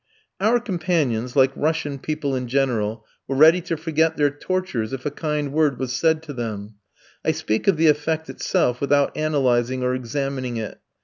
[0.39, 5.11] Our companions, like Russian people in general, were ready to forget their tortures if a
[5.11, 6.73] kind word was said to them;
[7.23, 10.79] I speak of the effect itself without analysing or examining it.